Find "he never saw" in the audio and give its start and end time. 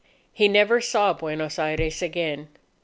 0.33-1.13